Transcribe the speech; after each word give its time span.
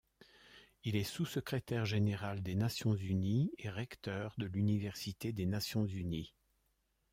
Il 0.83 0.95
est 0.95 1.03
sous-secrétaire 1.03 1.85
général 1.85 2.41
des 2.41 2.55
Nations 2.55 2.95
unies, 2.95 3.51
et 3.59 3.69
recteur 3.69 4.33
de 4.39 4.47
l'université 4.47 5.31
des 5.31 5.45
Nations 5.45 5.85
unies. 5.85 6.33